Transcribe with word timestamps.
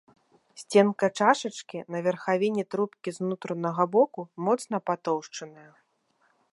Сценка 0.61 1.07
чашачкі, 1.19 1.79
на 1.95 2.01
верхавіне 2.09 2.63
трубкі 2.75 3.09
з 3.19 3.23
унутранага 3.27 3.83
боку 3.95 4.21
моцна 4.49 4.77
патоўшчаная. 4.91 5.71